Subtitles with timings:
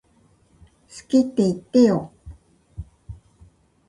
[0.89, 2.11] 好きって言ってよ